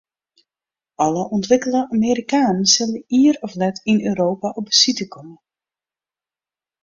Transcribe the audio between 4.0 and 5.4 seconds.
Europa op besite komme.